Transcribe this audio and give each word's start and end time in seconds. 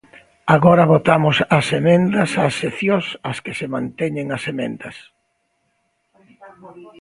Agora 0.55 0.83
votamos 0.93 1.37
as 1.57 1.67
emendas 1.79 2.29
ás 2.45 2.53
seccións 2.61 3.05
ás 3.29 3.37
que 3.45 3.53
se 3.59 3.67
manteñen 3.75 4.27
as 4.37 4.43
emendas. 4.53 4.95